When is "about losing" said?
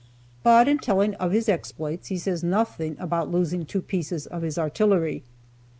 2.97-3.67